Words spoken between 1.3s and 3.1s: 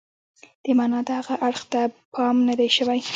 اړخ ته پام نه دی شوی.